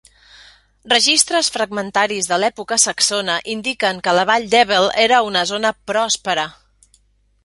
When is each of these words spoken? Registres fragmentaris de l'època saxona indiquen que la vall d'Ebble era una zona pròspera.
Registres 0.91 1.49
fragmentaris 1.57 2.29
de 2.31 2.39
l'època 2.43 2.79
saxona 2.85 3.35
indiquen 3.53 4.01
que 4.07 4.15
la 4.21 4.27
vall 4.31 4.47
d'Ebble 4.55 4.89
era 5.05 5.21
una 5.29 5.45
zona 5.51 5.73
pròspera. 5.93 6.47